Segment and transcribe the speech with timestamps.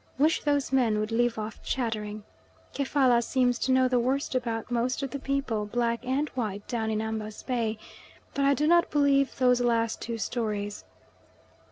[0.17, 2.23] Wish those men would leave off chattering.
[2.73, 6.89] Kefalla seems to know the worst about most of the people, black and white, down
[6.89, 7.77] in Ambas Bay,
[8.33, 10.85] but I do not believe those last two stories.